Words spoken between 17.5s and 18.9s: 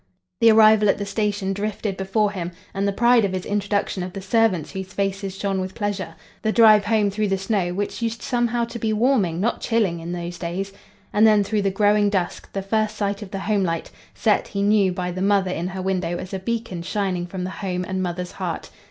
home and mother's heart.